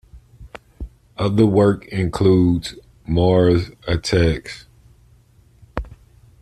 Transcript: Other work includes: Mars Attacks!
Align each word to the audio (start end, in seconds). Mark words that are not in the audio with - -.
Other 1.19 1.45
work 1.45 1.85
includes: 1.89 2.73
Mars 3.05 3.69
Attacks! 3.87 4.65